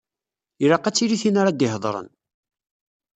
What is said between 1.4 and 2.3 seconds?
ara d-iheḍṛen.